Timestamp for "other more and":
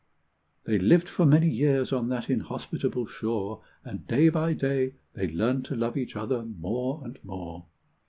6.15-7.19